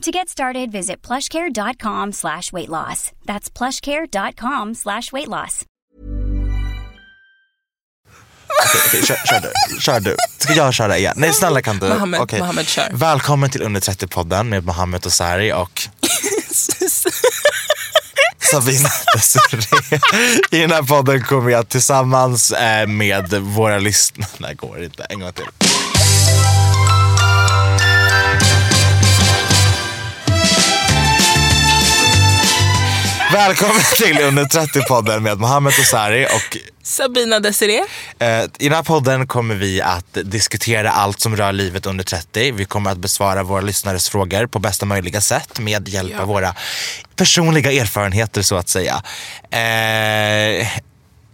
[0.00, 3.12] To get started, visit plushcare.com slash weight loss.
[3.26, 5.64] That's plushcare.com slash weight loss.
[8.64, 9.80] Okej, okej, kör, kör du.
[9.80, 10.16] Kör du.
[10.38, 11.14] Ska jag köra igen?
[11.16, 11.88] Nej snälla kan du.
[11.88, 12.38] Mohammed, Okej.
[12.38, 12.88] Mohammed, kör.
[12.92, 15.82] Välkommen till Under 30-podden med Mohammed och Sari och
[18.50, 20.00] Sabina Desiree.
[20.50, 24.28] I den här podden kommer jag tillsammans eh, med våra lyssnare...
[24.38, 25.02] Nej, går inte.
[25.04, 25.44] En gång till.
[33.32, 37.84] Välkommen till Under 30-podden med Mohammed och Sari och Sabina Desiree.
[38.18, 42.52] Eh, I den här podden kommer vi att diskutera allt som rör livet under 30.
[42.52, 46.54] Vi kommer att besvara våra lyssnares frågor på bästa möjliga sätt med hjälp av våra
[47.16, 49.02] personliga erfarenheter så att säga.
[49.50, 50.68] Eh,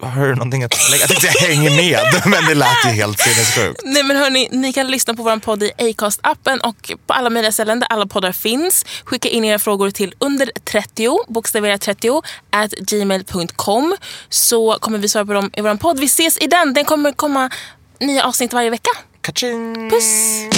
[0.00, 1.00] har du någonting att tillägga?
[1.00, 3.80] Jag tänkte jag hänger med men det lät ju helt sinnessjukt.
[3.84, 7.52] Nej men hörni, ni kan lyssna på vår podd i Acast-appen och på alla möjliga
[7.52, 8.84] ställen där alla poddar finns.
[9.04, 13.96] Skicka in era frågor till under 30, bokstavera 30, at gmail.com
[14.28, 16.00] så kommer vi svara på dem i vår podd.
[16.00, 16.74] Vi ses i den.
[16.74, 17.50] Den kommer komma
[18.00, 18.90] nya avsnitt varje vecka.
[19.20, 19.90] Kaching!
[19.90, 20.57] Puss!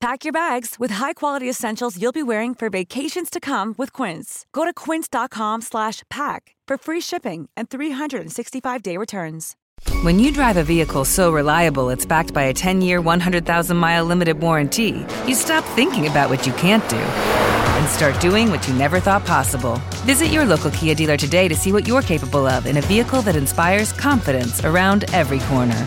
[0.00, 4.46] Pack your bags with high-quality essentials you'll be wearing for vacations to come with Quince.
[4.50, 9.56] Go to quince.com slash pack for free shipping and 365-day returns.
[10.00, 14.06] When you drive a vehicle so reliable it's backed by a 10 year, 100,000 mile
[14.06, 18.72] limited warranty, you stop thinking about what you can't do and start doing what you
[18.74, 19.76] never thought possible.
[20.06, 23.20] Visit your local Kia dealer today to see what you're capable of in a vehicle
[23.22, 25.86] that inspires confidence around every corner.